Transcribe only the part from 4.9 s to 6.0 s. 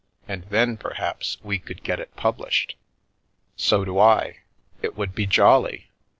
would be jolly.